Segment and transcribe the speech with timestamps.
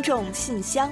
[0.00, 0.90] 听众信箱，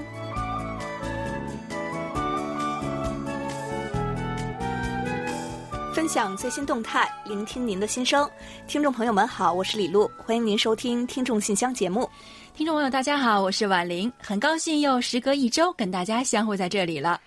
[5.95, 8.29] 分享最新动态，聆听您的心声。
[8.66, 12.07] 听众朋友们好，我是李璐，欢迎您收听《听众信箱》节目。
[12.55, 17.18] 听众朋友大家好，我是婉玲，很高兴又时隔一周跟大家相会在这里了。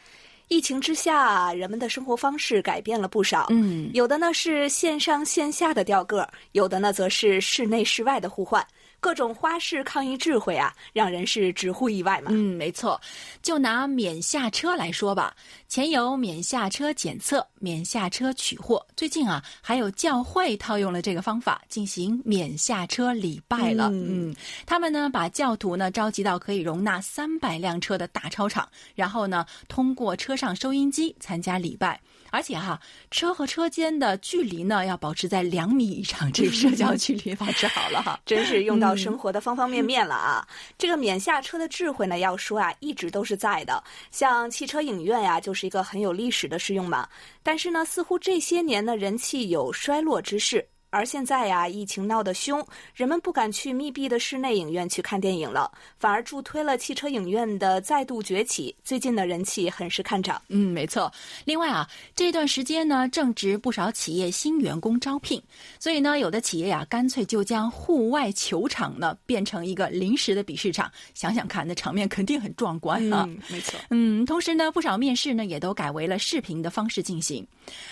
[0.50, 3.48] 疫情之下，人们的生活方式改变了不少。
[3.50, 8.64] 嗯，有的呢是线上线下的调个，有的呢则是室内室外的互换。
[9.01, 12.29] 各种花式抗疫智慧啊，让人是直呼意外嘛。
[12.32, 13.01] 嗯，没错。
[13.42, 15.36] 就拿免下车来说吧，
[15.68, 23.89] 前有免下车检测、免下车取货，最近啊，还有教会套用了这个方法进行免下车礼拜了。
[23.92, 24.33] 嗯，
[24.68, 32.00] 他们呢把教徒呢召集到可以容纳三百辆车的大操场，然后呢通过车上收音机参加礼拜。
[32.31, 32.81] 而且哈，
[33.12, 40.48] 车和车间的距离呢要保持在两米以上，这个社交距离保持好了哈， 真是用到生活的方方面面了啊！
[40.78, 43.84] 这个免下车的智慧呢，要说啊，一直都是在的。
[44.10, 47.08] 像汽车影院呀，就是一个很有历史的试用嘛。
[47.44, 50.66] 但是呢，似乎这些年呢，人气有衰落之势。
[50.92, 58.75] 而现在呀，疫情闹得凶，人们不敢去密闭的室内影院去看电影了，反而助推了汽车影院的再度崛起。
[58.83, 60.42] 最近的人气很是看涨。
[60.50, 61.09] 嗯，没错。
[61.45, 65.42] 另外啊，这段时间呢，正值不少企业新员工招聘，
[65.80, 70.92] 所以呢，有的企业呀，干脆就将户外球场呢变成一个临时的比试场。
[71.14, 73.26] 想想看，那场面肯定很壮观啊。
[73.30, 73.80] 嗯，没错。
[73.92, 77.48] 嗯，同时呢，不少面试呢也都改为了视频的方式进行。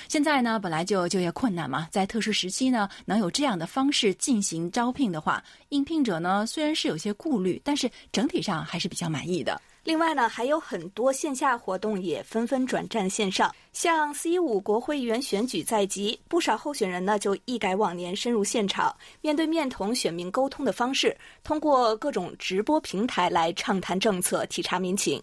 [0.09, 2.88] 现在呢，本来就就业困难嘛，在特殊时期呢。
[3.05, 9.61] 能有这样的方式进行招聘的话，应聘者呢虽然是有些顾虑，但是整体上还是比较满意的。
[9.85, 25.19] 另外呢，还有很多线下活动也纷纷转战线上，像四一五国会议员选举在即，不少候选人呢就一改往年深入现场、面对面同选民沟通的方式，通过各种直播平台来畅谈政策、体察民情。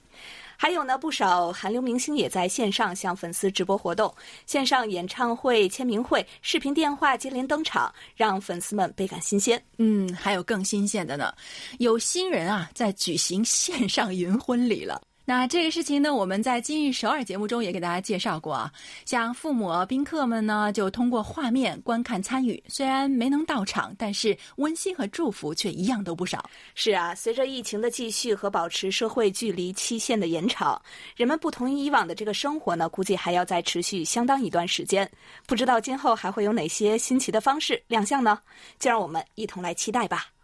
[0.56, 4.12] 还有呢，不少韩流明星也在线上向粉丝直播活动，
[4.46, 9.62] 线上演唱会、签名会、视频电话接连登场，让粉丝们倍感新鲜。
[9.78, 11.32] 嗯，还有更新鲜的呢，
[11.78, 15.00] 有新人啊在举行线上云婚礼了。
[15.28, 18.72] 那这个事情呢，我们在今日首尔节目中也给大家介绍过啊。
[19.04, 26.48] 像父母、宾客们呢，就通过画面观看参与，虽然没能到场，但是温馨和祝福却一样都不少。
[26.76, 30.80] 是啊，随着疫情的继续和保持社会距离期限的延长，
[31.16, 35.10] 人们不同于以往的这个生活呢，估计还要再持续相当一段时间。
[35.44, 38.38] 不知道今后还会有哪些新奇的方式亮相呢？
[38.78, 40.35] 就让我们一同来期待吧。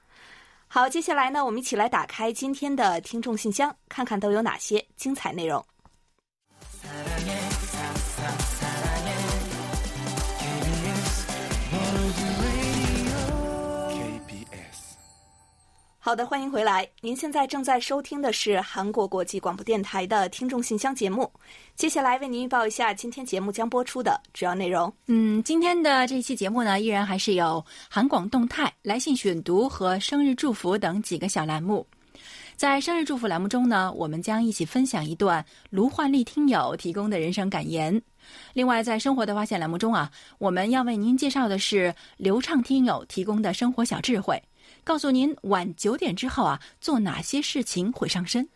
[0.75, 5.63] 好，接下来呢，我们一起来打开今天的听众信箱，看看都有哪些精彩内容。
[16.05, 16.85] 好的，欢迎回来。
[17.01, 21.31] 您现在正在收听的是韩国国际广播电台的听众信箱节目。
[21.77, 24.93] 接下来为您预报一下今天节目将播出的主要内容。
[25.07, 31.87] 嗯，今天的这期节目呢，依然还是有韩广动态、来信选读和生日祝福等几个小栏目。
[32.57, 38.03] 在生日祝福栏目中呢，我们将一起分享一段卢焕丽听友提供的人生感言。
[38.55, 44.43] 另外，在生活的发现栏目中啊，我们要为您介绍的是流畅听友提供的生活小智慧。
[44.85, 48.47] 告诉您晚九点之后啊，做哪些事情会上身？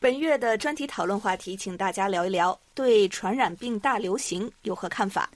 [0.00, 5.30] 本月的专题讨论话题，请大家聊一聊对传染病大流行有何看法？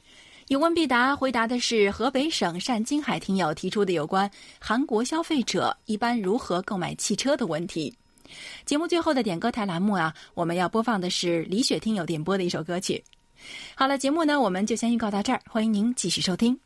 [0.49, 7.95] 有问必答，回答的是河北省单金海听友提出的有关韩国消费者一般如何购买汽车的问题。
[8.65, 13.03] 节目最后的点歌台栏目啊，我们要播放的是李雪听友点播的一首歌曲。
[13.75, 16.59] 好了，节目呢，我们就先预告到这儿，欢迎您继续收听。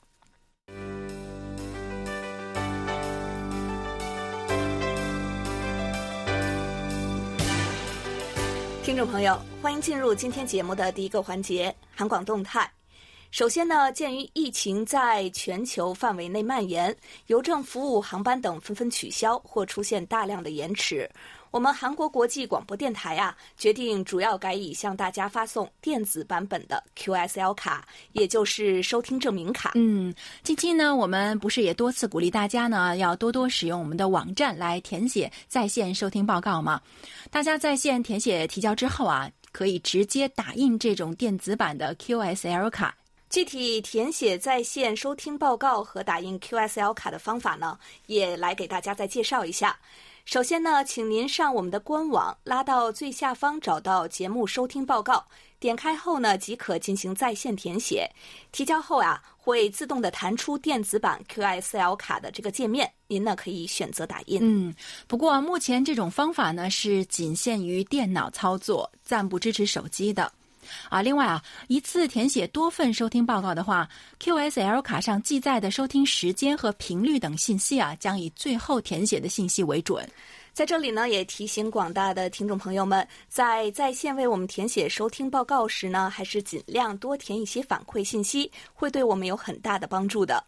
[8.85, 12.69] 听众朋友，欢迎进入今天节目的第一个环节——韩广动态。
[13.31, 16.95] 首先呢，鉴于疫情在全球范围内蔓延，
[17.29, 21.09] 邮政服务、航班等纷纷取消或出现大量的延迟，
[21.53, 29.73] 我们韩国国际广播电台啊，决定主要改以向大家发送电子版本的 QSL 卡，也就是收听证明卡。
[29.75, 36.81] 嗯，近期呢，我们不是也多次鼓励大家呢，要多多使用我们的网站来填写在线收听报告吗？
[37.31, 42.97] 大家在线填写提交之后啊，可以直接打印这种电子版的 QSL 卡。
[43.29, 49.79] 具体填写在线收听报告和打印 QSL 卡的方法呢，也来给大家再介绍一下。
[50.25, 55.27] 首先呢，请您上我们的官网，拉到最下方找到节目收听报告，
[55.59, 58.09] 点开后呢，即可进行在线填写。
[58.53, 64.39] 提交后啊，会自动的弹出电子版 QSL 卡的这个界面，您呢可以选择打印。
[64.43, 64.73] 嗯，
[65.09, 70.33] 不过目前这种方法呢是仅限于电脑操作，暂不支持手机的。
[70.89, 73.89] 啊，另外啊，一次填写多份收听报告的话
[74.21, 80.09] ，QSL 卡上记载的收听时间和频率等信息啊，将以最后填写的信息为准。
[80.53, 90.45] 在这里呢，也提醒广大的听众朋友们，在在线为我们填写收听报告时呢，还是尽量多填一些反馈信息，会对我们有很大的帮助的。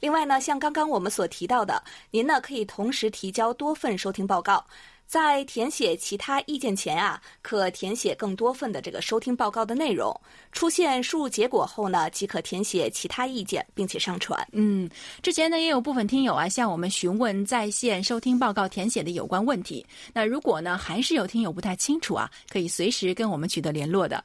[0.00, 4.66] 另外呢，像刚刚我们所提到的，您呢可以同时提交多份收听报告。
[5.06, 10.14] 在填写其他意见前啊，可填写更多份的这个收听报告的内容。
[10.52, 14.46] 出现输入结果后呢，即可填写其他意见，并且上传。
[14.52, 14.90] 嗯，
[15.22, 19.86] 之前呢也有部分听友啊向我们询问在线收听报告填写的有关问题。
[20.12, 24.22] 那如果呢还是有听友不太清楚啊，可以随时跟我们取得联络的。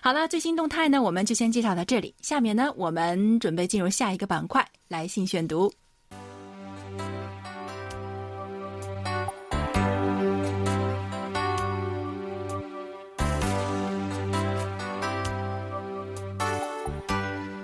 [0.00, 2.12] 好了，最新动态呢我们就先介绍到这里。
[2.20, 5.72] 下面呢我们准备进入下一个板块——来信选读。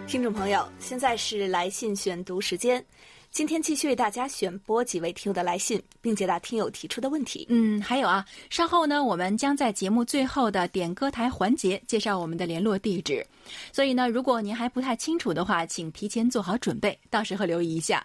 [0.08, 2.82] 听众朋友，现在是来信选读时间。
[3.30, 7.44] 今天继续为大家选播几位听友的来信，并解答听友提出的问题。
[7.50, 13.24] 嗯，还有啊，稍后呢，我们将在节目最后的点歌台环节介绍我们的联络地址。
[13.70, 18.02] 所以呢，如果您还不太清楚的话，请提前做好准备，到时候留意一下。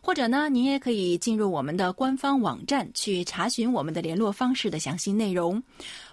[0.00, 5.62] 或者呢，您也可以进入我们的官方网站去查询我们的联络方式的详细内容。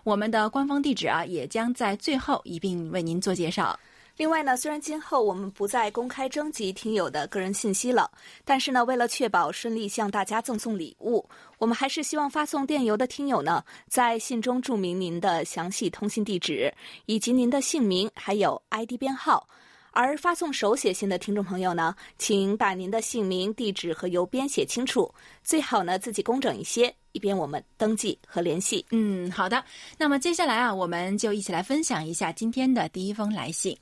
[0.03, 3.77] 我们的官方地址啊，也将在最后一并为您做介绍。
[4.15, 8.09] 另外呢，虽然今后我们不再公开征集听友的个人信息了，
[8.45, 11.27] 但是呢，为了确保顺利向大家赠送礼物，
[11.57, 16.71] 我们还是希望发送电邮的听友呢，在信中注明您的详细通信地址
[17.07, 19.47] 以及您的姓名还有 ID 编号。
[19.95, 25.11] 而发送手写信的听众朋友呢，请把您的姓名、地址和邮编写清楚，
[25.43, 28.83] 最好呢自己工整一些，以便我们登记和联系。
[28.91, 29.63] 嗯，好的。
[29.97, 33.75] 那么接下来啊，我们就一起来分享一下今天的第一封来信。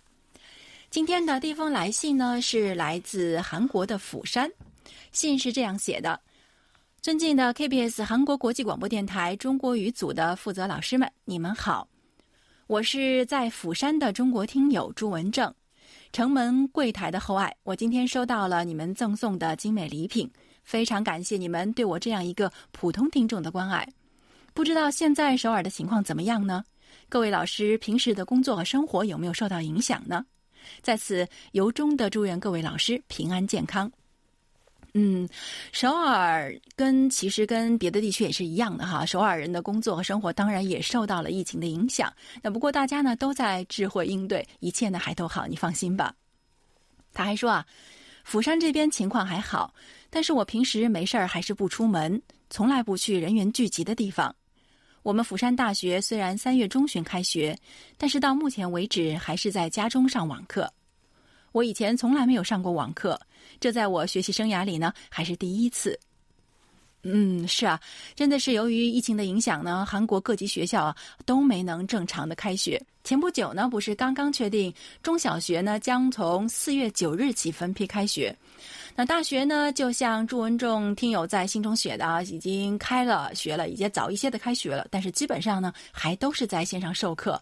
[0.91, 4.51] 今天的第一封来信呢，是来自韩国的釜山。
[5.13, 6.19] 信是这样写的
[7.01, 11.87] ：“尊敬的 KBS 韩国国际广播电台中国语组的负责老师们，你们好！
[12.67, 15.53] 我是在釜山的中国听友朱文正，
[16.11, 17.55] 城门柜台的厚爱。
[17.63, 20.29] 我今天收到了你们赠送的精美礼品，
[20.65, 23.87] 非常感谢你们对我这样一个普通听众的关爱。
[24.53, 26.61] 不知道现在首尔的情况怎么样呢？
[27.07, 30.25] 各位老师平时的工作和生活有没有受到影响呢？”
[30.81, 33.91] 在此由衷的祝愿各位老师平安健康。
[34.93, 35.25] 嗯，
[35.71, 42.11] 首尔跟其实跟别的地区也是一样的哈，首尔人的工作和生活当然也受到了疫情的影响。
[42.41, 46.13] 那不过大家呢都在智慧应对，一切呢还都好，你放心吧。
[47.13, 47.65] 他还说啊，
[48.25, 49.73] 釜山这边情况还好，
[50.09, 54.35] 但是我平时没事儿还是不出门，从来不去人员聚集的地方。
[55.03, 57.57] 我们釜山大学虽然三月中旬开学，
[57.97, 60.71] 但是到目前为止还是在家中上网课。
[61.51, 63.19] 我以前从来没有上过网课，
[63.59, 65.99] 这在我学习生涯里呢还是第一次。
[67.03, 67.79] 嗯，是啊，
[68.15, 70.95] 真的是由于疫情的影响呢，韩国各级学校啊
[71.25, 72.81] 都没能正常的开学。
[73.03, 74.71] 前不久呢，不是刚刚确定
[75.01, 78.35] 中小学呢将从四月九日起分批开学。
[78.95, 87.41] 那大学呢，就像朱文仲听友在信中写的啊，已经开了学了，已经早一些的开学了，但是基本上呢，还都是在线上授课。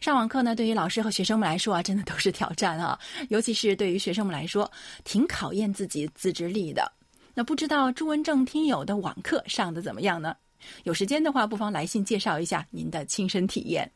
[0.00, 4.68] 上网课呢，对于老师和学生们来说啊，真的都是挑战啊，尤其是对于学生们来说，
[5.04, 6.90] 挺考验自己自制力的。
[7.38, 10.34] 那不知道朱文正听友的网课上的怎么样呢？
[10.82, 13.88] 有时间的话，不妨来信介绍一下您的亲身体验。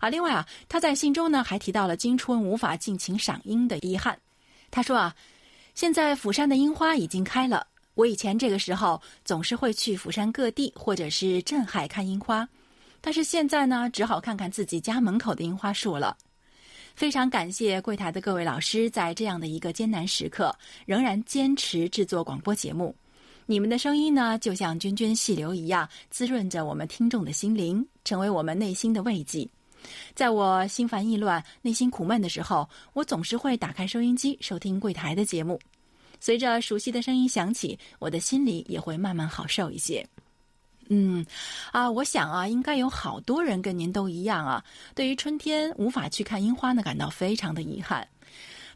[0.00, 4.18] 啊，另外啊，他在信中呢还提到了今春无法尽情赏樱的遗憾。
[4.70, 5.16] 他说啊。
[5.74, 7.66] 现在釜山的樱花已经开了。
[7.94, 12.46] 我以前这个时候总是会去釜山各地或者是镇海看樱花，
[13.00, 16.14] 但是现在呢，只好看看自己家门口的樱花树了。
[16.98, 20.52] 非常感谢柜台的各位老师，在这样的一个艰难时刻，
[20.84, 22.92] 仍然坚持制作广播节目。
[23.46, 29.48] 你们的声音呢，就像涓涓细流一样，滋润着我们听众的心灵，成为我们内心的慰藉。
[30.16, 35.56] 在我心烦意乱、内心苦闷的时候，我总是会打开收音机收听柜台的节目。
[36.18, 40.04] 随着熟悉的声音响起，我的心里也会慢慢好受一些。
[40.88, 41.24] 嗯，
[41.70, 44.64] 啊，我想啊，应该有好多人跟您都一样啊，
[44.94, 48.06] 对于春天无法去看樱花呢，感到非常的遗憾。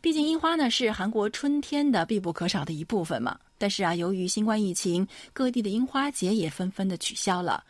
[0.01, 3.39] 毕竟樱花呢是韩国春天的必不可少的一部分嘛。
[3.57, 7.63] 但是啊，由于新冠疫情，各地的樱花节也纷纷的取消了。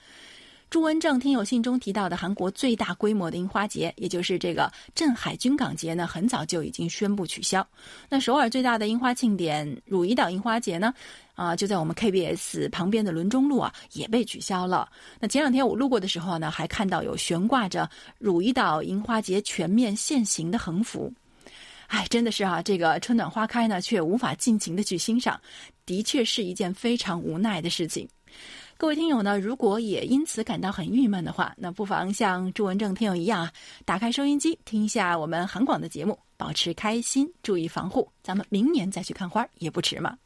[0.73, 7.64] 朱文正听友信中提到的韩国最大规模的樱花节，也就是这个镇海军港节呢，很早就已经宣布取消。
[8.09, 10.95] 那首尔最大的樱花庆典汝矣岛樱花节呢，
[11.35, 14.88] 啊，就在我们 KBS 旁边的伦中路啊，也被取消了。
[15.21, 17.87] 那前两天我路过的时候呢，还看到有悬挂着
[18.19, 21.12] 汝矣岛樱花节全面限行的横幅。
[21.88, 25.38] 哎，真的是啊，这个春暖花开呢，却无法尽情的去欣赏，
[25.85, 28.09] 的确是一件非常无奈的事情。
[28.82, 33.52] 各位听友呢，如果也因此感到很郁闷的话，那不妨像朱文正听友一样啊，
[33.84, 40.18] 打开收音机听一下我们韩广的节目，保持开心，注意防护，咱们明年再去看花也不迟嘛。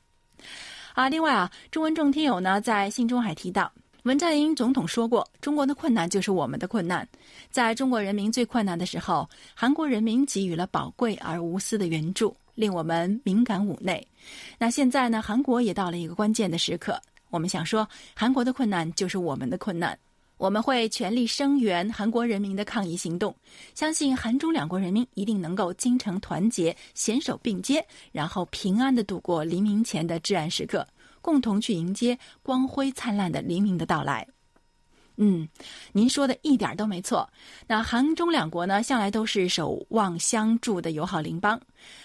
[0.94, 3.70] 啊，另外啊，朱文正听友呢在信中还提到，
[4.04, 7.06] 文在寅总统说过，中国的困难就是我们的困难，
[7.50, 14.08] 在中国人民最困难的时候，韩国人民给予了宝贵而无私的援助，令我们敏感五内。
[14.56, 16.98] 那现在呢，韩国也到了一个关键的时刻。
[17.30, 19.98] 我们想说，韩国的困难就是我们的困难，
[20.36, 23.34] 我们会全力声援韩国人民的抗议行动，
[23.74, 30.86] 相信韩中两国人民一定能够精诚团结、携手并肩，然后平安的度过黎明前的至暗时刻，
[31.20, 34.26] 共同去迎接光辉灿烂的黎明的到来。
[35.16, 35.48] 嗯，
[35.92, 37.28] 您说的一点都没错。
[37.66, 41.60] 那韩中两国呢，向来都是守望相助的友好邻邦。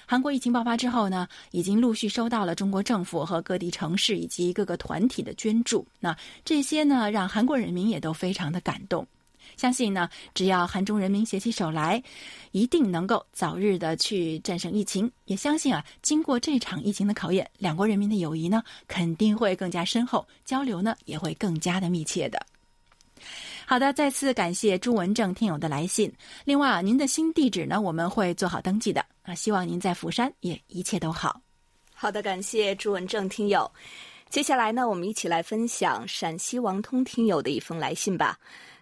[0.06, 5.86] 韩国疫情爆发之后呢，已经陆续收到了中国政府和各地城市以及各个团体的捐助。
[6.00, 6.16] 那
[6.46, 9.06] 这些呢，让韩国人民也都非常的感动。
[9.58, 12.02] 相信呢，只要韩中人民携起手来，
[12.52, 15.12] 一定能够早日的去战胜疫情。
[15.26, 22.40] 也相信啊，经过这场疫情的考验，两国人民的友谊呢，肯定会更加深厚，交流呢，也会更加的密切的。
[23.66, 26.12] 好的，再次感谢朱文正听友的来信。
[26.44, 29.34] 另外啊，您的新地址呢，我们会做好登记的啊。
[29.34, 31.42] 希望您在釜山也一切都好。
[31.94, 33.72] 好的，感谢朱文正听友。
[34.30, 38.38] 接下来呢，我们一起来分享陕西王通听友的一封来信吧。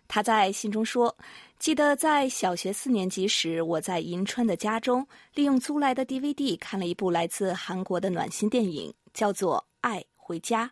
[0.08, 1.16] 他在信中说
[1.60, 5.06] ：“记得在小学四年级时，我在银川的家中，
[5.36, 10.66] 利用租来的 DVD 看了一部来自韩国的暖心电影，叫做《爱回家》，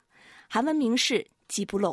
[0.47, 1.91] 韩文名是《基不漏》。”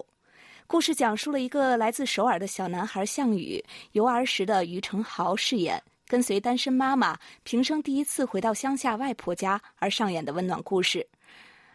[0.67, 11.07] 故事讲述了一个来自首尔的小男孩项羽，由儿时的于承豪饰演，跟随单身妈妈平生第一次回到乡下外婆家而上演的温暖故事。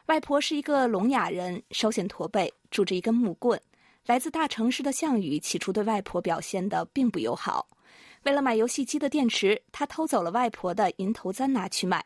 [0.08, 3.60] 外婆是一个聋哑人，稍显驼背，拄着一根木棍。
[4.05, 7.67] 来自大城市的项羽起初对外婆表现的并不友好，
[8.24, 12.03] 为了买游戏机的电池，他偷走了外婆的银头簪拿去卖。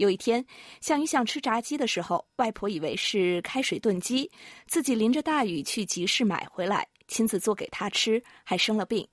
[0.00, 0.42] 有一天，
[0.80, 4.30] 项羽想吃炸鸡的时候，外婆以为是开水炖鸡，
[4.66, 9.06] 自己淋着大雨去集市买回来，亲自做给他吃，还生了病。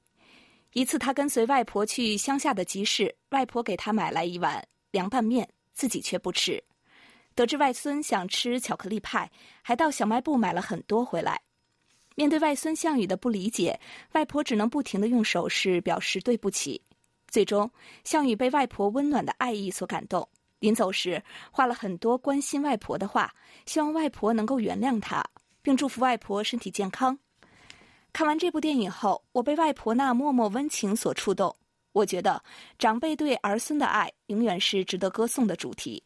[0.72, 6.64] 一次，他跟随外婆去乡下的集市，外婆给他买来一碗凉拌面，自己却不吃。
[7.36, 9.30] 得知外孙想吃巧克力派，
[9.62, 11.38] 还到小卖部买了很多回来。
[12.16, 13.78] 面对外孙项羽的不理解，
[14.14, 16.82] 外婆只能不停的用手势表示对不起。
[17.28, 17.70] 最终，
[18.06, 20.26] 项羽被外婆温暖的爱意所感动。
[20.60, 21.22] 临走时，
[21.52, 23.34] 画了很多关心外婆的话，
[23.66, 25.24] 希望外婆能够原谅他，
[25.62, 27.18] 并祝福外婆身体健康。
[28.12, 31.56] 看完这部电影后，我被外婆那默默温情所触动。
[31.92, 32.44] 我觉得，
[32.80, 36.04] 长辈对儿孙的爱永远是值得歌颂的主题。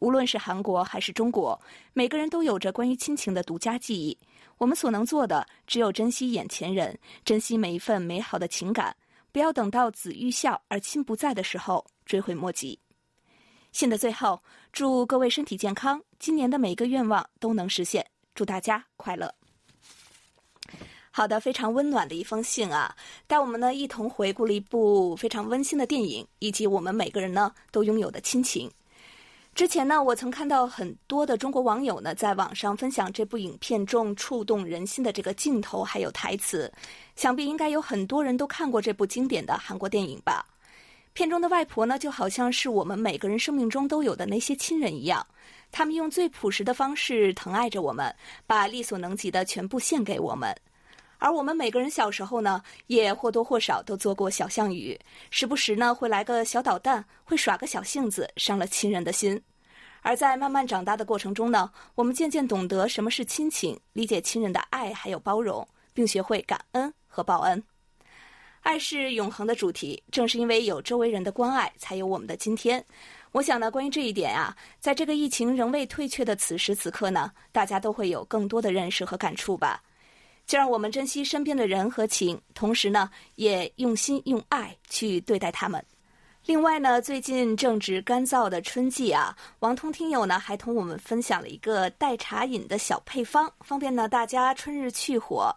[0.00, 1.60] 无论是韩国还是中国，
[1.92, 4.18] 每个人都有着关于亲情的独家记忆。
[4.58, 8.94] 我们所能做的，只有珍惜眼前人，珍惜每一份美好的情感，
[9.32, 12.78] 不要等到子欲孝而亲不在的时候追悔莫及。
[13.74, 14.40] 信的最后，
[14.72, 18.06] 祝各位身体健康，今年的每一个愿望都能实现。
[18.32, 19.34] 祝大家快乐。
[21.10, 22.94] 好的，非常温暖的一封信啊，
[23.26, 28.70] 带我们呢一同回顾了一部非常温馨的电影，以及我们每个人呢都拥有的亲情。
[29.56, 36.72] 之前呢，我曾看到很多的中国网友呢在网上分享这部影片中触动人心的这个镜头还有台词，
[37.16, 40.46] 想必应该有很多人都看过这部经典的韩国电影吧。
[41.14, 45.24] 片中的外婆呢，就好像是我们每个人生命中都有的那些亲人一样，
[45.70, 48.12] 他们用最朴实的方式疼爱着我们，
[48.48, 50.52] 把力所能及的全部献给我们。
[51.18, 54.98] 而我们每个人小时候呢，也或多或少都做过小项羽，
[55.30, 59.40] 时不时呢会来个小捣蛋，会耍个小性子，伤了亲人的心。
[60.02, 67.62] 而在慢慢长大的过程中呢，我们渐渐懂得什么是亲情，理解亲人的爱还有包容，并学会感恩和报恩。
[68.64, 72.82] 爱是永恒的主题，正是因为有周围人的关爱，才有我们的今天。
[73.30, 79.82] 我想呢，关于这一点啊，在这个疫情仍未退却的此时此刻呢，大家都会有更多的认识和感触吧。
[80.46, 85.84] 就让我们珍惜身边的人和情，同时呢，也用心用爱去对待他们。
[86.46, 95.50] 另外呢，最近正值干燥的春季啊，王通听友呢还同我们分享了一个代茶饮的小配方，方便呢大家春日去火。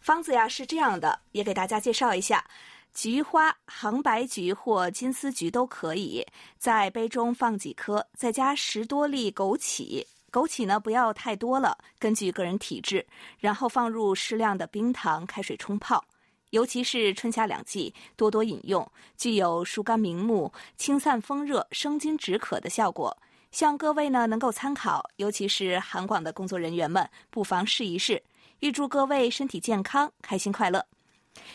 [0.00, 2.44] 方子呀是这样的，也给大家介绍一下：
[2.92, 6.26] 菊花、杭白菊或金丝菊都可以，
[6.58, 13.06] 在杯中放几颗，再加十多粒枸杞，枸杞呢不要太多了，根据个人体质，
[13.38, 16.04] 然后放入适量的冰糖开水冲泡。
[16.52, 23.16] 尤其是春夏两季，多多饮用，具有疏肝明目、清散风热、生津止渴的效果。
[23.50, 28.22] 希望各位呢能够参考，尤其是韩广的工作人员们，不妨试一试。
[28.60, 30.84] 预祝各位身体健康、开心快乐。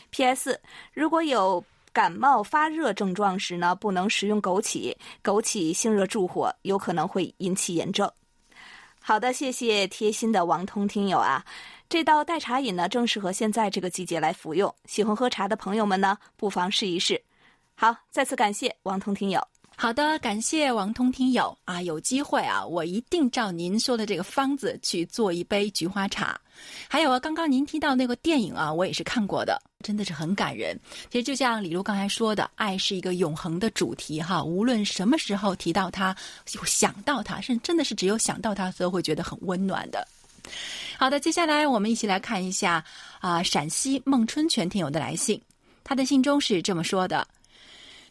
[0.10, 0.60] P.S.
[0.94, 1.64] 如果有
[1.94, 8.12] 感冒发热症状时呢，不能食用枸杞，枸杞性热助火，有可能会引起炎症。
[9.00, 11.46] 好的，谢谢贴心的王通听友啊。
[11.90, 14.74] 这道代茶饮呢，正适合现在这个季节来服用。
[14.86, 17.22] 喜欢喝茶的朋友们呢，不妨试一试。
[17.76, 19.42] 好，再次感谢王通听友。
[19.78, 26.38] 好的，感谢王通听友啊，有机会啊，我一定照您说的这个方子去做一杯菊花茶。
[26.90, 30.78] 还有啊，刚刚您提到那个电影啊，我也是看过的，真的是很感人。
[31.10, 36.14] 其实就像李璐刚才说的，爱是一个永恒的主题哈，无论什么时候提到它，
[36.66, 40.06] 想到它，是真的是只有想到它，都会觉得很温暖的。
[41.00, 42.84] 好的，接下来我们一起来看一下
[43.20, 45.40] 啊，陕西孟春全听友的来信。
[45.84, 47.26] 他的信中是这么说的：“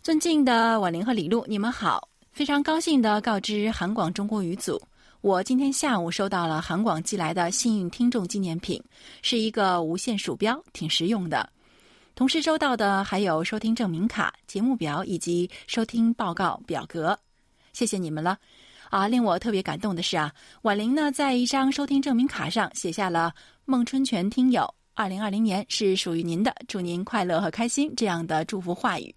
[0.04, 4.80] 尊敬的婉玲和李璐，你们好，非常高兴的告知韩广中国语组，
[5.20, 8.80] 我今天下午收到了韩广寄来的幸运听众纪念品，
[9.20, 11.50] 是一个无线鼠标，挺实用的。
[12.14, 17.18] 同时收到的还有收听证明卡、节目表以及收听报告表格，
[17.72, 18.38] 谢谢你们了。”
[18.96, 23.30] 啊，令我特别感动的是啊，婉玲呢在一张收听证明卡上写下了
[23.66, 29.14] “孟春泉听友，二零二零年是属于您的，祝您快乐和开心”这样的祝福话语。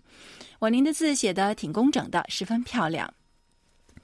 [0.60, 3.10] 婉玲的字写的挺工整的，十分漂亮。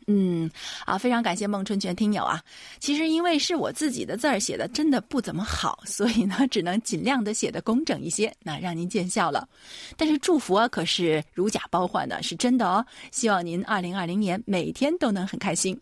[0.07, 0.47] 嗯，
[0.85, 2.39] 啊，非常感谢孟春全听友啊。
[2.79, 9.49] 其实因为是我自己的字儿写的，真的不怎么好，所以呢，只能尽量的写的工整一些，那让您见笑了。
[9.97, 12.85] 但是祝福啊，可是如假包换的，是真的哦。
[13.11, 15.75] 希望您二零二零年每天都能很开心。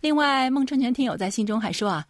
[0.00, 2.04] 另外，孟春全听友在信中还说啊，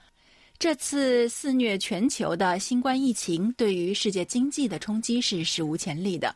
[0.58, 6.34] 这次肆虐全球的新冠疫情对于世界经济的冲击是史无前例的。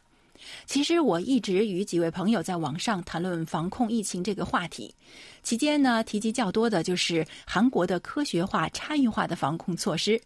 [0.67, 4.95] 其实我一直与几位朋友在网上谈论防控疫情这个话题，
[5.43, 10.21] 期间呢提及较多的就是韩国的科学化、差异化的防控措施，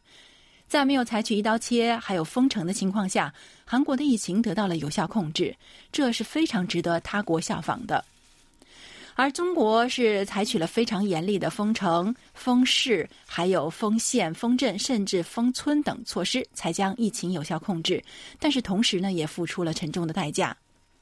[0.69, 3.33] 在没有采取一刀切还有封城的情况下，
[3.65, 5.57] 韩国的疫情得到了有效控制，
[5.91, 8.05] 这是非常值得他国效仿的。
[9.21, 18.03] 而中国是采取了非常严厉的封城、封市、还有封县、封镇，甚至封村等措施，才将疫情有效控制。
[18.39, 20.57] 但是同时呢，也付出了沉重的代价。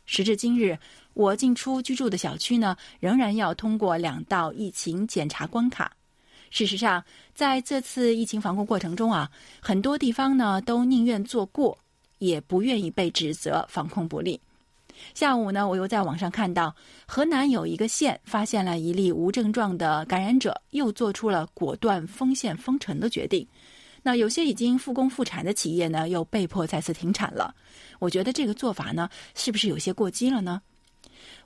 [0.05, 0.77] 时至今日，
[1.15, 5.93] 我进出居住的小区呢，仍然要通过两道疫情检查关卡。
[6.51, 7.05] 事实上，
[7.37, 11.79] 在这次疫情防控过程中啊，很多地方呢都宁愿做过，
[12.19, 14.41] 也不愿意被指责防控不力。
[15.15, 16.75] 下午呢，我又在网上看到
[17.07, 23.47] 河南有一个县发现了一例无症状的感染者，又做出了果断封县封城的决定。
[24.03, 27.55] 那有些已经复工复产的企业呢，又被迫再次停产了。
[27.99, 30.63] 我觉得这个做法呢，是不是有些过激了呢？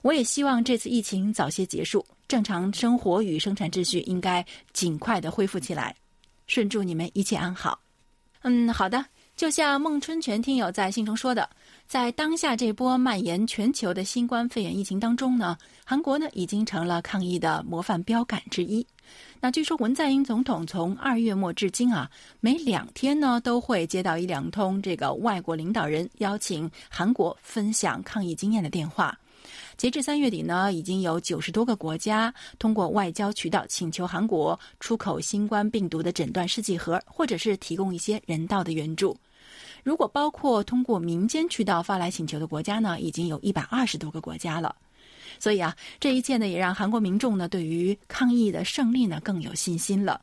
[0.03, 5.95] 我也希望这次疫情早些结束，正常生活与生产秩序应该尽快的恢复起来。
[6.47, 7.81] 顺祝你们一切安好。
[8.43, 9.05] 嗯，好的。
[9.43, 11.51] 就像孟春全听友在信中说的。
[11.89, 18.87] 在当下这波蔓延全球的新冠肺炎疫情当中呢，韩国呢已经成了抗疫的模范标杆之一。
[19.41, 29.19] 那据说文在寅总统从二月末至今啊，每两天呢都会接到一两通这个外国领导人邀请韩国分享抗疫经验的电话。
[29.77, 39.19] 截至三月底呢，已经有九十多个国家通过外交渠道请求韩国出口新冠病毒的诊断试剂盒，或者是提供一些人道的援助。
[39.83, 44.75] 如果包括通过民间渠道发来请求的国家呢，已经有一百二十多个国家了。
[45.39, 50.21] 所以啊，这一切呢，也让韩国民众呢对于抗疫的胜利呢更有信心了。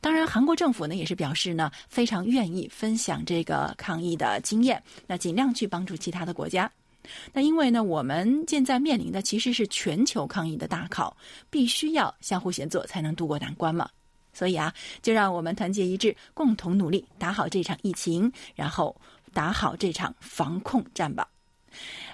[0.00, 6.70] 当然，韩国政府呢也是表示呢非常愿意分享这个抗疫的经验，那尽量去帮助其他的国家。
[7.32, 11.16] 那因为呢，我们现在面临的其实是全球抗疫的大考，
[11.48, 13.88] 必须要相互协作才能渡过难关嘛。
[14.32, 18.94] 所以啊，就让我们团结一致，共同努力，打好这场疫情，然后
[19.32, 21.28] 打好这场防控战吧。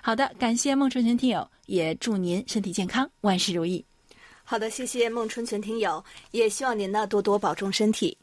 [0.03, 3.85] 好的，感谢孟春全听友，也祝您身体健康，万事如意。
[4.45, 8.17] 好的，谢谢孟春全听友，也希望您呢多多保重身体。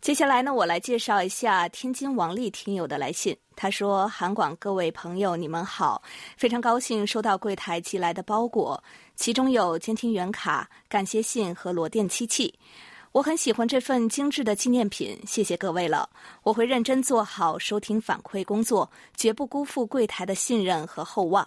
[0.00, 3.36] 接下来呢，我来介绍一下天津王丽听友的来信。
[3.54, 6.02] 他说：“韩广各位朋友，你们好，
[6.36, 8.82] 非常高兴收到柜台寄来的包裹，
[9.14, 12.52] 其中有监听员卡、感谢信和罗电漆器。
[13.12, 16.08] 我很喜欢这份精致的纪念品，谢谢各位了。
[16.42, 21.46] 我会认真做好收听反馈工作，绝不辜负柜台的信任和厚望。”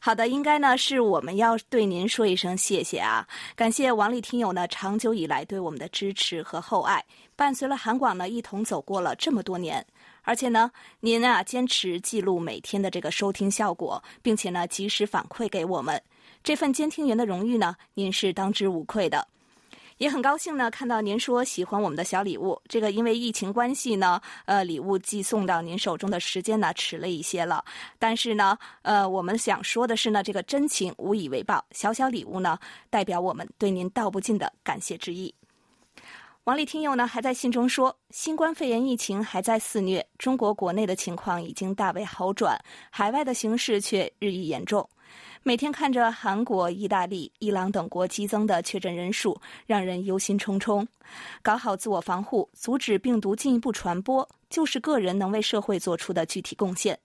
[0.00, 3.26] 好的，应该呢是我们要对您说一声谢谢啊！
[3.54, 7.02] 感谢王丽听友呢长久以来对我们的支持和厚爱，
[7.36, 9.86] 伴随了韩广呢一同走过了这么多年，
[10.22, 16.02] 而且呢您啊坚持记录每天的这个收听效果，并且呢及时反馈给我们，
[16.42, 19.26] 这份监听员的荣誉呢您是当之无愧的。
[20.04, 22.60] 也很高兴呢，看到您说喜欢我们的小礼物。
[22.68, 27.64] 这个因为疫情关系呢，呃，礼物寄送到您手中的时间呢迟了一些了。
[27.98, 32.58] 但是呢，呃，我们想说的是呢，这个真情无以为报，小小礼物呢，
[32.90, 35.34] 代表我们对您道不尽的感谢之意。
[36.44, 44.86] 王丽听友呢还在信中说，新冠肺炎疫情还在肆虐，中国国内的情况已经大为好转，海外的形势却日益严重。
[45.46, 50.86] 每天看着韩国、意大利、伊朗等国激增的确诊人数，让人忧心忡忡。
[51.42, 56.98] 搞好自我防护，阻止病毒进一步传播，就是个人能为社会做出的具体贡献。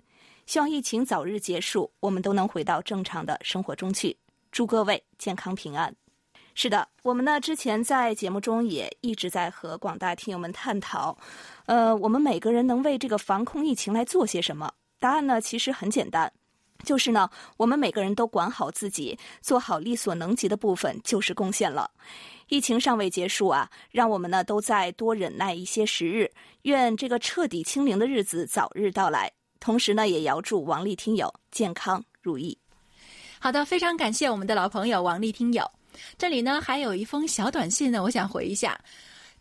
[0.45, 4.15] 希望疫情早日结束，我们都能回到正常的生活中去。
[4.53, 5.93] 祝各位健康平安。
[6.55, 11.17] 是的，我们呢之前在节目中也一直在和广大听友们探讨，
[11.65, 14.71] 呃，我们每个人能为这个防控疫情来做些什么？
[14.97, 16.31] 答案呢其实很简单。
[16.83, 21.89] 就是呢，我们每个人都管好自己，做好力所能及的部分，就是贡献了。
[22.47, 26.31] 疫情尚未结束啊，让我们呢都再多忍耐一些时日，
[26.63, 29.31] 愿这个彻底清零的日子早日到来。
[29.59, 32.57] 同时呢，也遥祝王丽听友健康如意。
[33.39, 35.69] 好的，非常感谢我们的老朋友王丽听友。
[36.17, 38.79] 这里呢还有一封小短信呢，我想回一下。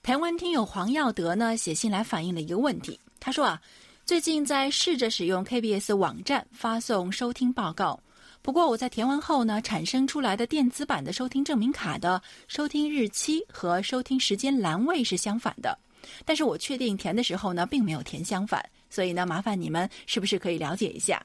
[0.03, 3.61] 台湾听友黄耀德呢写信来反映了一个问题，他说啊。
[4.09, 8.01] 最近在试着使用 KBS 网站发送收听报告，
[8.41, 15.79] 不过我在填完后呢，产生出来的电子版的收听证明卡的收听日期和收听时间栏位是相反的，
[16.25, 21.23] 但是我确定填的时候呢，并没有填相反，所以呢，麻烦你们是不是可以了解一下？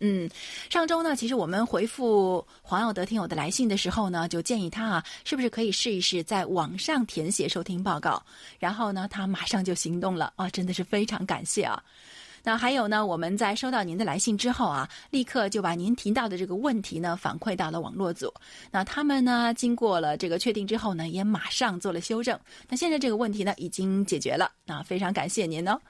[0.00, 0.28] 嗯，
[0.70, 8.22] 上周呢，其实我们回复黄耀德听友的来信的时候呢，就建议他啊，是不是可以试一试在网上填写收听报告？
[8.58, 11.82] 然后呢，他马上就行动了啊，真的是非常感谢啊。
[12.44, 18.32] 那还有呢，我们在收到您的来信之后啊，立刻就把您提到的这个问题呢反馈到了网络组。
[18.70, 22.38] 那他们呢，经过了这个确定之后呢，也马上做了修正。
[22.68, 24.52] 那现在这个问题呢，已经解决了。
[24.66, 25.80] 那非常感谢您哦。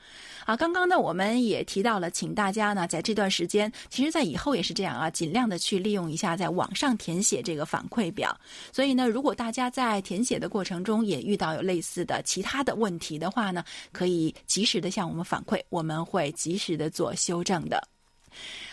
[0.47, 8.37] 啊，刚刚呢，我们也提到了，请大家呢，在这段时间，其实在以后也是这样啊，尽量的去利用一下在网上填写这个反馈表。
[8.71, 17.83] 所以呢，如果大家在填写的过程中也遇到有类似的其他的问题的话呢，可以及时的向我们反馈，我们会及时的做修正的。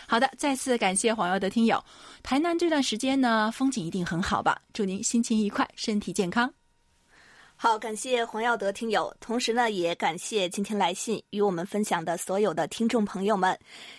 [0.06, 1.82] 好的，再次感谢黄耀的听友。
[2.22, 4.60] 台南这段时间呢，风景一定很好吧？
[4.74, 6.52] 祝您心情愉快，身体健康。
[7.56, 13.58] 好，感谢黄耀德听友，同时呢，也感谢今天来信与我们分享的所有的听众朋友们。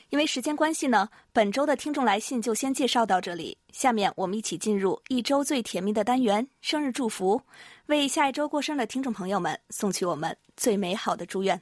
[0.09, 3.57] 因为时间关系呢，本周的听众来信就先介绍到这里。
[3.71, 7.41] 下面我们一起进入一周最甜蜜的单元——生日祝福，
[7.87, 11.59] 为下一周过生日的听众朋友们送去我们最美好的祝愿。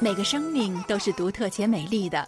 [0.00, 2.26] 每个生命都是独特且美丽的，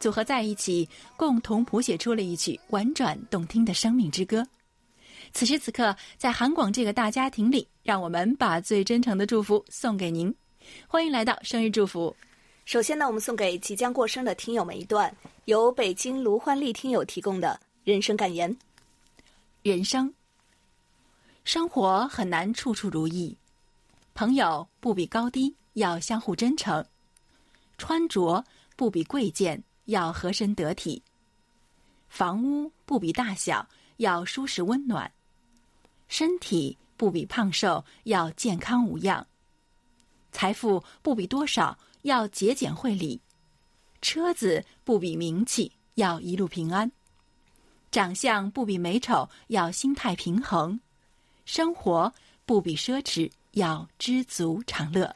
[0.00, 4.44] 组合在一起，共同谱写出了一曲婉转动听的生命之歌。
[5.32, 10.34] 此时此刻，在韩广这个大家庭里，让我们把最真诚的祝福送给您。
[10.88, 12.14] 欢迎来到生日祝福。
[12.64, 15.14] 首先呢，我们送给即将过生的听友们一段
[15.44, 18.54] 由北京卢焕丽听友提供的人生感言：
[19.62, 20.12] 人生，
[21.44, 23.36] 生活很难处处如意，
[24.12, 26.84] 朋友不比高低，要相互真诚。
[27.78, 28.44] 穿着
[28.76, 31.02] 不比贵贱，要合身得体；
[32.08, 35.10] 房屋不比大小，要舒适温暖；
[36.08, 39.26] 身体不比胖瘦，要健康无恙；
[40.32, 43.20] 财富不比多少，要节俭会理；
[44.00, 46.90] 车子不比名气，要一路平安；
[47.90, 50.78] 长相不比美丑，要心态平衡；
[51.44, 52.12] 生活
[52.44, 55.14] 不比奢侈，要知足常乐。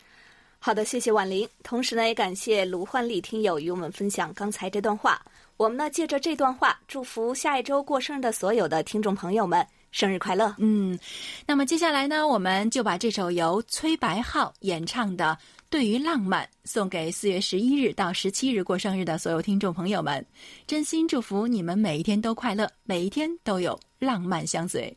[0.62, 1.48] 好的，谢谢婉玲。
[1.62, 5.18] 同时呢，也感谢卢焕丽听友与我们分享刚才这段话。
[5.56, 10.54] 我们呢，借着这段话，祝福下一周过生日的所有的听众朋友们生日快乐！
[10.58, 10.98] 嗯，
[11.46, 15.36] 那么接下来呢，我们就把这首由崔白浩演唱的
[15.70, 20.24] 《对于浪漫》送给四月十一日到十七日过生日的所有听众朋友们，
[20.66, 24.94] 真心祝福你们每一天都快乐，每一天都有浪漫相随。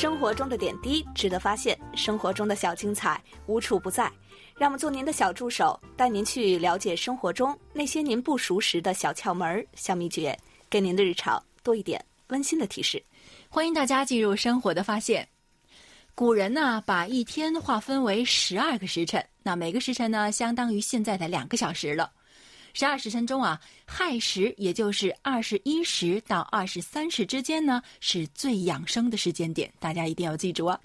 [0.00, 4.08] 生活中的点滴值得发现，生活中的小精彩无处不在。
[4.56, 10.38] 让我们做您的小助手，带您去了解生活中那些您不熟识的小窍门、小秘诀，
[10.70, 13.02] 给您的日常多一点温馨的提示。
[13.48, 15.26] 欢迎大家进入生活的发现。
[16.14, 22.08] 古人呢，把一天划分为十二个时辰，那每个时辰呢，相当于现在的两个小时了。
[22.78, 30.80] 十二时辰中啊，亥时也就是二十一时到二十三时之间呢，是最养生的时间点，大家一定要记住啊。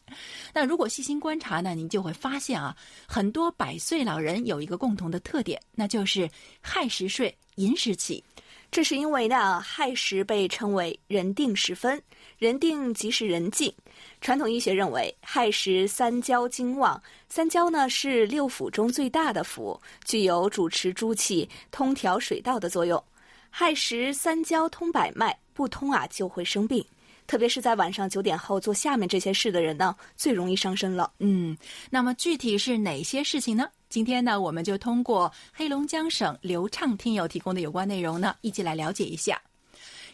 [0.56, 2.76] 那如果细心观察呢，您就会发现啊，
[3.08, 6.28] 很多百岁老人有一个共同的特点，那就是
[6.62, 8.24] 亥时睡，寅时起。
[8.72, 12.02] 这是因为呢，亥时被称为人定时分，
[12.38, 13.74] 人定即是人静。
[14.22, 23.02] 传统医学认为，亥时三焦经旺，三焦呢是六腑中最大的腑，具有主持诸气、通调水道的作用。
[23.50, 26.84] 亥时三焦通百脉，不通啊就会生病。
[27.26, 31.10] 特别是在晚上九点后做下面这些事的人呢，最容易伤身了。
[31.20, 31.58] 嗯，
[31.90, 33.70] 那么具体是哪些事情呢？
[33.88, 39.42] 今天呢，我们就通过黑龙江省流畅听友提供的有关内容呢，一起来了解一下。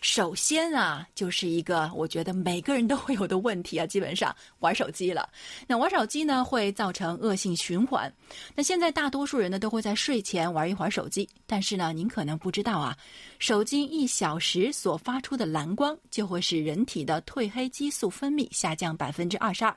[0.02, 5.30] 首先啊，就是一个我觉得每个人都会有的问题啊，基本上玩手机了。
[5.68, 8.12] 那玩手机呢，会造成恶性循环。
[8.56, 11.28] 那现在大多数人呢，都会在睡前玩一会儿手机。
[11.46, 12.98] 但是呢，您可能不知道啊，
[13.40, 19.76] 手机一小时所发出的蓝光，就会使人体的褪黑激素分泌下降百分之二十二。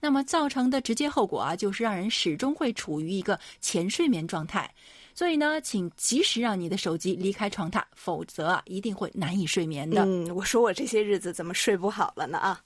[0.00, 4.72] 那么造成的直接后果啊，就是让人始终会处于一个浅睡眠状态。
[5.14, 10.02] 所以呢，请及时让你的手机离开床榻，否则啊，一定会难以睡眠的。
[10.04, 12.36] 嗯，我说我这些日子怎么睡不好了呢？
[12.38, 12.60] 啊，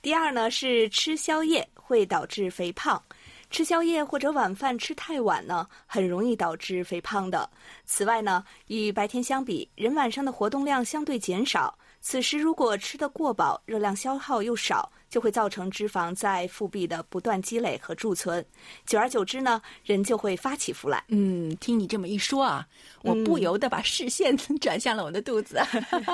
[0.00, 3.02] 第二呢是吃宵夜会导致肥胖，
[3.50, 7.50] 吃宵夜或者晚饭吃太晚呢，很容易导致肥胖的。
[7.84, 14.90] 此外呢，与白天相比，人晚上的活动量相对减少，此时如果吃得过饱，热量消耗又少。
[15.08, 18.44] 就会造成脂肪在腹壁的不断积累和贮存，
[18.86, 21.02] 久而久之呢，人就会发起福来。
[21.08, 22.66] 嗯，听你这么一说啊，
[23.02, 25.60] 我不由得把视线 转向了我的肚子。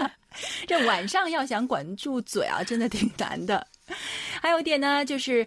[0.67, 3.67] 这晚上要想管住嘴啊，真的挺难的。
[4.41, 5.47] 还有一点呢，就是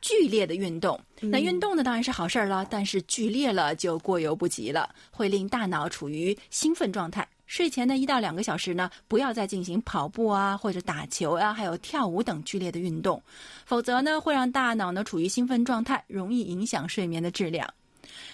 [0.00, 1.00] 剧烈的运动。
[1.20, 7.26] 那运动呢，当然是好事儿了，但是剧烈了就过犹不及了，会令大脑处于兴奋状态。
[7.46, 13.22] 睡前的一到两个小时呢，不要再进行跑步啊，或者打球啊，还有跳舞等剧烈的运动，
[13.64, 17.68] 否则呢，会让大脑呢处于兴奋状态，容易影响睡眠的质量。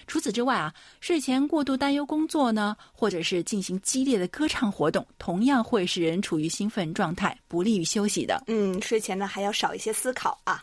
[0.07, 8.42] 除此之外啊，睡前过度担忧工作呢，或者是进行激烈的歌唱活动，同样会使人处于兴奋状态，不利于休息的。
[8.46, 10.62] 嗯，睡前呢还要少一些思考啊。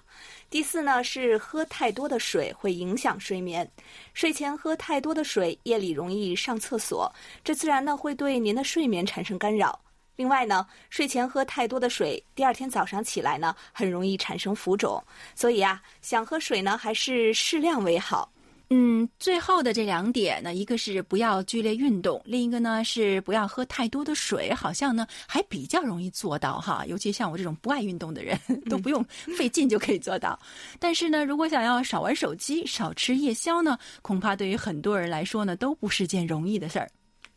[0.50, 3.70] 第四呢是喝太多的水会影响睡眠，
[4.16, 9.80] 睡前喝太多的水，夜里容易上厕所，这自然呢会对您的睡眠产生干扰。
[10.16, 15.02] 另外呢，睡前喝太多的水，第二天早上起来呢很容易产生浮肿，
[15.36, 18.32] 所以啊，想喝水呢还是适量为好。
[18.72, 26.86] 嗯，最后的这两点呢，一个是不要剧烈运动，另一个呢是不要喝太多的水，好像呢还比较容易做到哈。
[26.86, 29.04] 尤其像我这种不爱运动的人， 都不用
[29.36, 30.40] 费劲就可以做到。
[30.78, 36.88] 但是呢，如果想要少玩手机、少吃夜宵呢，恐怕对于很多人来说呢，都不是件容易的事儿。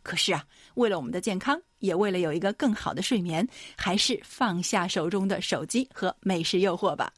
[0.02, 7.10] 可是啊，为了我们的健康，也为了有一个更好的睡眠，还是放下手中的手机和美食诱惑吧。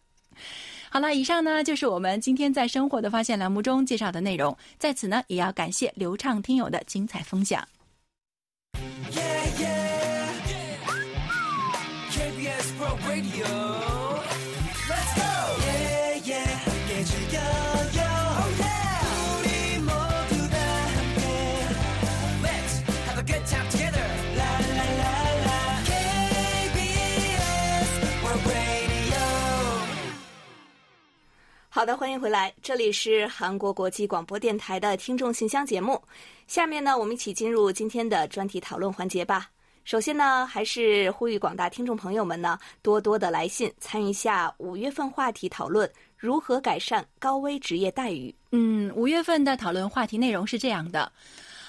[0.94, 4.56] 好了，以上呢就是我们今天在生活的发现栏目中介绍的内容。
[4.78, 7.66] 在此呢，也要感谢流畅听友的精彩分享。
[31.74, 36.00] 好的，欢迎回来，这里是韩国国际广播电台的听众信箱节目。
[36.46, 39.50] 下面呢，我们一起进入今天的专题讨论环节吧。
[39.84, 48.32] 首先呢，还是呼吁广大听众朋友们呢，多多的来信参与一下五月份话题讨论：如何改善高危职业待遇？
[48.52, 51.10] 嗯，五月份的讨论话题内容是这样的。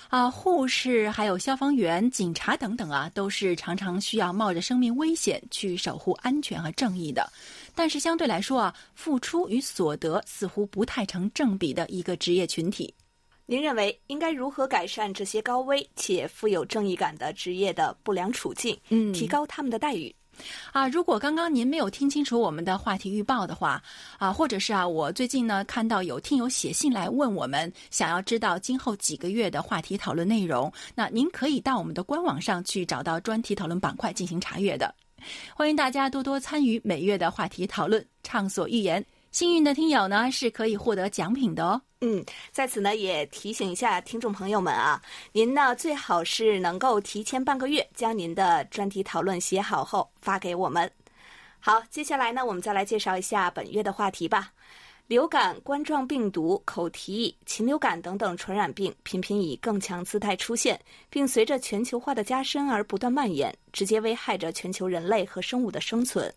[0.09, 7.27] 啊，护士、还有消防员、警察等等啊，都是常常需要冒着生命危险去守护安全和正义的。
[7.75, 12.91] 但是相对来说啊，付出与所得似乎不太成正比的一个职业群体。
[13.45, 18.75] 您认为应该如何改善这些高危且富有正义感的职业的不良处境？
[18.89, 20.15] 嗯提高他们的待遇。
[20.73, 23.81] 啊，如果刚刚您没有听清楚我们的话题预报的话，
[24.17, 34.93] 啊，或者是啊，我最近呢看到有听友写信来问我们，想要知道今后几个月的话题讨论内容，那您可以到我们的官网上去找到专题讨论板块进行查阅的。
[35.55, 39.05] 欢迎大家多多参与每月的话题讨论，畅所欲言。
[39.31, 41.81] 幸运的听友呢是可以获得奖品的哦。
[41.99, 45.01] 嗯，在此呢也提醒一下听众朋友们啊，
[45.33, 50.89] 您呢最好是能够提前半个月将您的专题讨论写好后发给我们。
[51.59, 54.53] 好，接下来呢我们再来介绍一下本月的话题吧。
[55.07, 60.79] 流感、冠状病毒、口蹄疫、禽流感等等传染病频频以更强姿态出现，
[61.11, 66.33] 并随着全球化的加深而不断蔓延，直接危害着全球人类和生物的生存。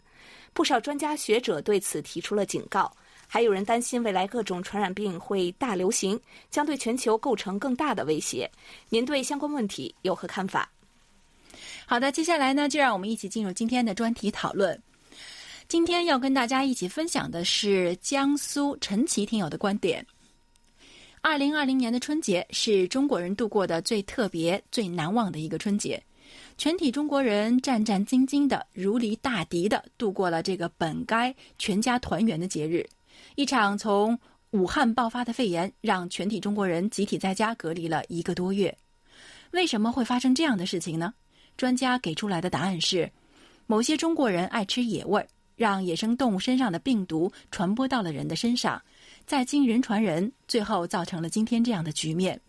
[0.53, 2.93] 不少专家学者对此提出了警告。
[3.31, 6.19] 还有人担心未来各种传染病会大流行，
[6.51, 8.51] 将对全球构成更大的威胁。
[8.89, 10.71] 您对相关问题有何看法？
[11.87, 14.79] 好的，接下来呢，就让我们一起进入今天的专题讨论。
[15.69, 20.05] 今天要跟大家一起分享的是江苏陈琦听友的观点。
[21.21, 26.03] 二零二零年的春节是中国人度过的最特别、最难忘的一个春节，
[26.57, 32.89] 全体中国人战战兢兢的、如临大敌的度过了这个本该全家团圆的节日。
[33.35, 34.19] 一场从
[34.53, 38.75] 武汉爆发的肺炎，让全体中国人集体在家隔离了一个多月。
[39.51, 41.13] 为什么会发生这样的事情呢？
[41.59, 43.11] 专家给出来的答案是：
[43.67, 45.23] 某些中国人爱吃野味，
[45.59, 48.81] 让野生动物身上的病毒传播到了人的身上，
[49.27, 52.41] 再经人传人，最后造成了今天这样的局面。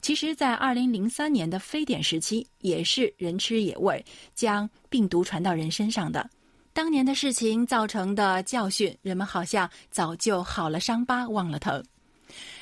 [0.00, 4.02] 其实，在二零零三年的非典时期，也是人吃野味
[4.34, 6.30] 将病毒传到人身上的。
[6.72, 11.82] 当年的事情造成的教训，人们好像早就好了伤疤忘了疼。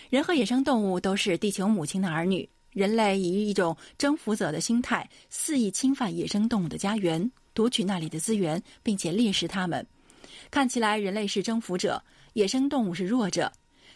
[0.09, 9.87] 人和野生动物都是地球母亲的儿女，人类以一种征服者的心态，肆意侵犯野生动物的家园，夺取那里的资源，并且猎食它们。
[10.50, 13.52] 看起来人类是征服者，野生动物是弱者，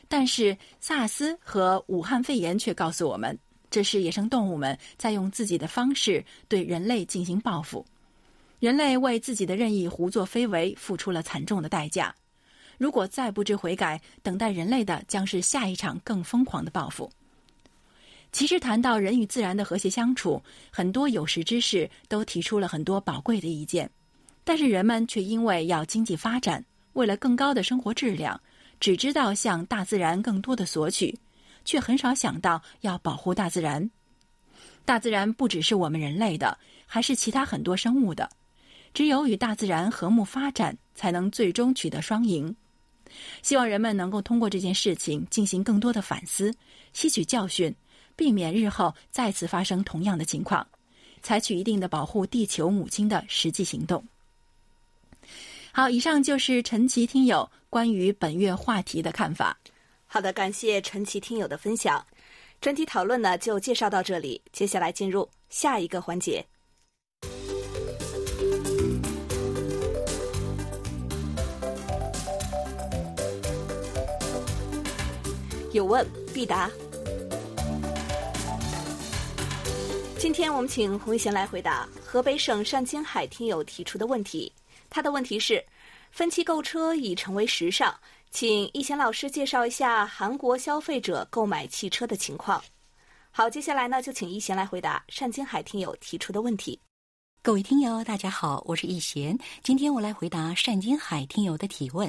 [0.09, 3.39] 但是萨斯和武汉肺炎却告诉我们，
[3.71, 7.85] 这是野生动物们在用自己的方式对人类进行报复。
[8.59, 12.15] 人类为自己的任意胡作非为付出了惨重的代价。
[12.79, 17.11] 如果再不知悔改，等待人类的将是下一场更疯狂的报复。
[18.33, 23.89] 其实，谈到人与自然的和谐相处，很多有识之士都提出了很多宝贵的意见，
[24.43, 26.65] 但是人们却因为要经济发展，
[26.95, 28.41] 为了更高的生活质量，
[28.81, 31.17] 只知道向大自然更多的索取，
[31.67, 33.91] 却很少想到要保护大自然。
[34.87, 38.29] 大自然不只是我们人类的，还是其他很多生物的。
[38.95, 42.57] 只有与大自然和睦发展，才能最终取得双赢。
[43.43, 46.53] 希望人们能够通过这件事情进行更多的反思，
[46.95, 47.75] 吸取教训，
[48.17, 50.67] 避免日后再次发生同样的情况，
[51.23, 54.05] 采取一定的保护地球母亲的实际行动。
[55.73, 59.57] 好，以上就是陈琦听友关于本月话题的看法。
[60.07, 62.05] 好的，感谢陈琦听友的分享。
[62.61, 66.45] 专题讨论呢就介绍到这里，接下来进入下一个环节。
[75.73, 76.71] 有问必答。
[80.23, 84.53] 今天我们请洪一贤来回答河北省单金海听友提出的问题。
[84.89, 85.61] 他的问题是：
[86.13, 87.93] 分期购车已成为时尚，
[88.31, 92.63] 请一贤老师介绍一下韩国消费者购买汽车的情况。
[93.33, 96.79] 好，接下来呢就请一贤来回答单金海听友提出的问题。
[97.43, 99.37] 各位听友，大家好，我是易贤。
[99.65, 102.09] 今天我来回答单金海听友的提问。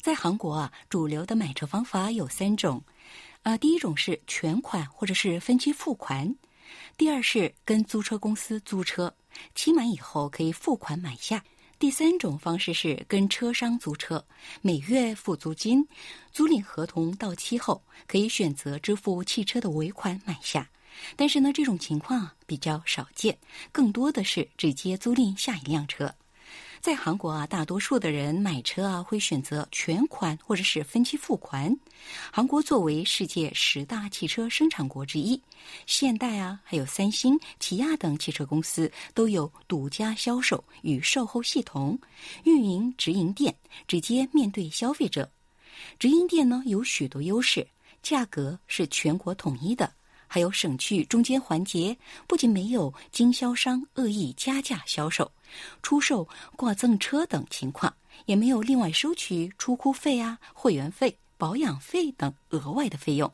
[0.00, 2.82] 在韩国啊，主流的买车方法有三种，
[3.42, 6.34] 呃，第一种是全款或者是分期付款，
[6.96, 9.14] 第二是跟租车公司租车，
[9.54, 11.42] 期满以后可以付款买下。
[11.78, 14.24] 第三种方式是跟车商租车，
[14.60, 15.84] 每月付租金，
[16.32, 20.70] 租赁合同到期后可以选择支付汽车的尾款买下。
[21.16, 23.36] 但是呢，这种情况比较少见，
[23.72, 26.14] 更多的是直接租赁下一辆车。
[26.82, 31.72] 在韩国啊，大多数的人买车啊会选择全款或者是分期付款。
[32.32, 35.40] 韩国作为世界十大汽车生产国之一，
[35.86, 41.96] 现代啊，还有三星、起亚等汽车公司都有独家销售与售后系统，
[42.42, 43.54] 运营直营店，
[43.86, 45.30] 直接面对消费者。
[46.00, 47.64] 直营店呢有许多优势，
[48.02, 49.88] 价格是全国统一的。
[50.32, 51.94] 还有省去中间环节，
[52.26, 55.30] 不仅没有经销商恶意加价销售、
[55.82, 56.26] 出售
[56.56, 63.30] 挂赠车等情况，也没有另外收取出库费啊、会员费、保养费等额外的费用。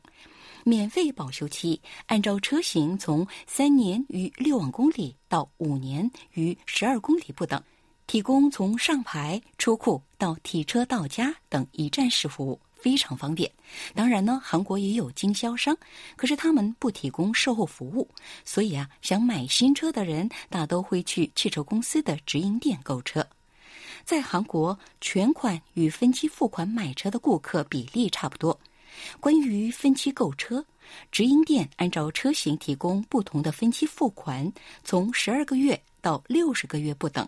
[0.65, 7.63] 免费保修期按照车型从三年逾六万公里到五年逾十二公里不等，
[8.07, 13.51] 提供从上牌出库到提车到家等一站式服务，非常方便。
[13.93, 15.77] 当然呢，韩国也有经销商，
[16.15, 18.07] 可是他们不提供售后服务，
[18.43, 23.25] 所以啊，想买新车的人大都会去汽车公司的直营店购车。
[24.05, 28.59] 在韩国，全款与分期付款买车的顾客比例差不多。
[29.19, 30.65] 关于分期购车，
[31.11, 34.51] 直营店按照车型提供不同的分期付款，
[34.83, 37.27] 从十二个月到六十个月不等。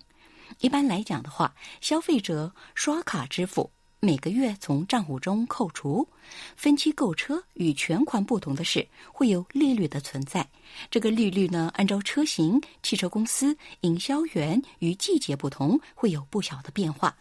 [0.60, 3.70] 一般来讲的话，消费者刷卡支付。
[4.04, 6.08] 每个月从账户中扣除，
[6.56, 10.50] 分期购车与全款不同的是，会有利率的存在。
[10.90, 17.16] 这个利率呢，按照车型、汽车公司、营销员与季节不同，会有不小的变化。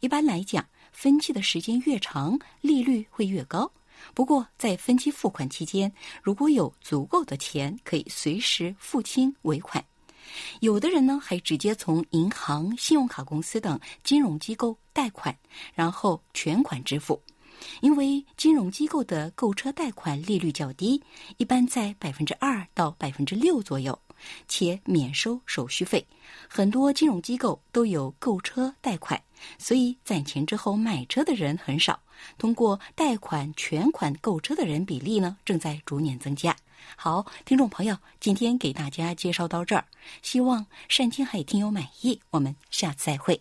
[0.00, 3.70] 一般来讲，分期的时间越长，利率会越高。
[4.14, 9.84] 不过，在分期付款期间，如果有足够的钱，可以随时付清尾款。
[10.60, 15.36] 有的人呢，还直接从银行、信用卡公司等金融机构贷款，
[15.74, 17.20] 然后全款支付。
[17.80, 21.00] 因为金融机构的购车贷款利率较低，
[21.36, 23.96] 一般在百分之二到百分之六左右，
[24.48, 26.04] 且免收手续费。
[26.48, 29.22] 很多金融机构都有购车贷款，
[29.58, 32.00] 所以攒钱之后买车的人很少。
[32.36, 36.56] 通过贷款全款购车的人比例呢，正在逐年增加。
[36.96, 39.84] 好，听众朋友，今天给大家介绍到这儿，
[40.22, 42.20] 希望单金海听友满意。
[42.30, 43.40] 我们下次再会。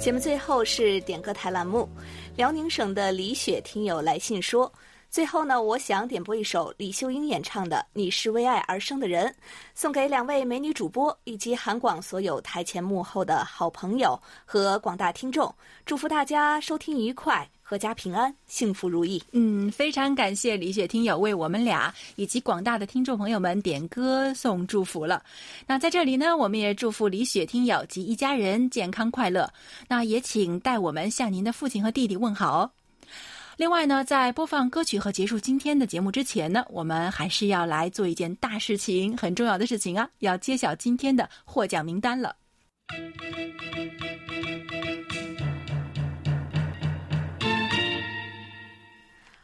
[0.00, 1.88] 节目最后是点歌台栏目，
[2.36, 4.72] 辽宁省的李雪听友来信说。
[5.10, 9.26] 最后呢，我想点播一首李秀英演唱的《你是为爱而生的人》，
[9.74, 15.52] 送给两位美女主播以及韩广所有台前幕后的好朋友和广大听众，
[15.86, 19.20] 祝福大家收听愉快、阖家平安、幸福如意。
[19.32, 25.22] 嗯，非常感谢李雪听友为我们俩以及广大的听众朋友们点歌送祝福了。
[25.66, 29.50] 那在这里呢，我们也祝福李雪听友及一家人健康快乐。
[29.88, 32.70] 那也请代我们向您的父亲和弟弟问好。
[33.58, 42.36] 另外呢，在播放歌曲和结束今天的节目之前呢，我们还是要来做一件大事情，很重要的事情啊，要揭晓今天的获奖名单了。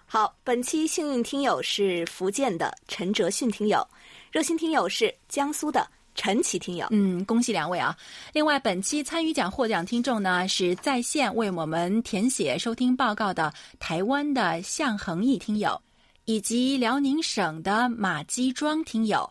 [0.06, 3.84] 好，本期幸运听友是福建的陈哲迅听友，
[4.30, 5.84] 热心听友是江苏的。
[6.14, 7.96] 陈奇听友，嗯，恭喜两位啊！
[8.32, 15.80] 另外，本期参与奖获奖听众呢，是在线为我们填写收听报告的台湾的向恒毅听友，
[16.24, 19.28] 以及辽宁省的马基庄听友。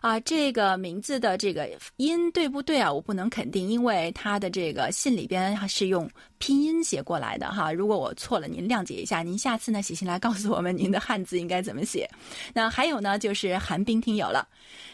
[0.00, 1.66] 啊，这个名字的这个
[1.96, 2.92] 音对不对啊？
[2.92, 6.10] 我不能肯定，因为他的这个信里边是用。
[6.44, 9.22] 拼音写过来的哈，如果我错了，您谅解一下。
[9.22, 12.06] 您下次呢写信来告诉我们您的汉字应该怎么写。
[12.52, 14.46] 那还有呢，就是寒冰听友了。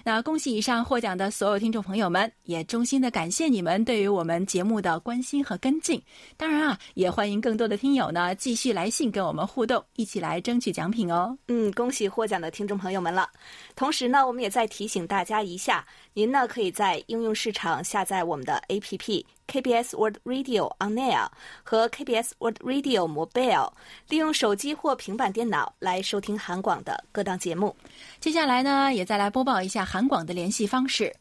[0.04, 6.00] 那恭喜以上获奖的所有听众朋友们，也衷心的感谢你们对于我们节目的关心和跟进。
[6.36, 11.36] 当然啊，也欢迎更多的听友呢继续来信跟我们互动，一起来争取奖品哦。
[11.48, 13.28] 嗯，恭喜获奖的听众朋友们了。
[13.74, 15.84] 同时呢，我们也再提醒大家一下，
[16.14, 19.24] 您呢可以在应用市场下载我们的 APP。
[19.50, 21.28] KBS World Radio On Air
[21.64, 23.72] 和 KBS World Radio Mobile，
[24.08, 27.74] 利用手机或平板电脑来收听韩广的各档节目。
[28.20, 31.12] 接下来呢，也再来播报一下韩广的联系方式：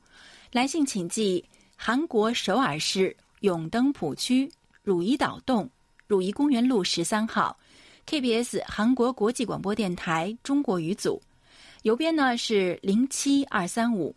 [0.52, 1.44] 来信请寄
[1.76, 4.48] 韩国首尔市永登浦区
[4.84, 5.68] 汝矣岛洞
[6.06, 7.58] 汝矣公园路十三号
[8.06, 11.20] ，KBS 韩国国际广播电台中国语组，
[11.82, 14.16] 邮编呢是零七二三五。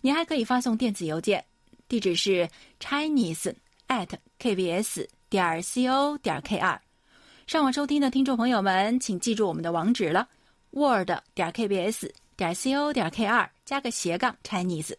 [0.00, 1.44] 您还可以发送电子邮件。
[1.88, 2.48] 地址是
[2.78, 3.52] chinese
[3.88, 6.78] at kbs 点 co 点 kr。
[7.46, 10.28] 上网收听的听众朋友们，请记住我们的网址了
[10.70, 14.94] ：word 点 kbs 点 co 点 kr 加个斜杠 chinese。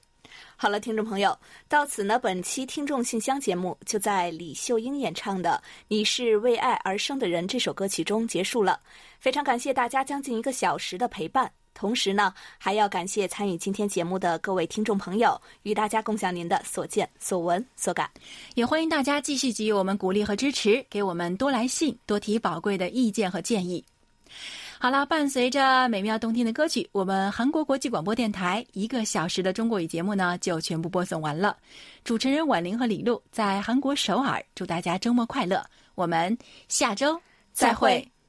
[0.56, 1.38] 好了，听众朋友，
[1.68, 8.80] 到此呢，本期听众信箱节目就在李秀英演唱的《你是为爱而生的人》这首歌曲中结束了。
[9.20, 11.52] 非常感谢大家将近一个小时的陪伴。
[11.74, 18.10] 同时呢，还要感谢参与今天节目的各位听众朋友，与大家共享您的所见所闻所感。
[18.56, 23.84] 也欢迎大家继续给予我们鼓励和支持，给我们多来信，多提宝贵的意见和建议。
[24.80, 31.56] 好了，伴随着美妙动听的歌曲，我们韩国国际广播电台一个小时的中国语节目呢，就全部播送完了。
[32.04, 35.64] 主持人婉玲和李璐在韩国首尔，祝大家周末快乐。
[35.94, 36.36] 我们
[36.68, 37.20] 下周
[37.54, 38.21] 再会。